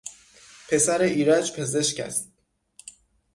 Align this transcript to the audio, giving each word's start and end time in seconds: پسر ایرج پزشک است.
پسر 0.69 1.01
ایرج 1.01 1.55
پزشک 1.59 1.99
است. 1.99 2.31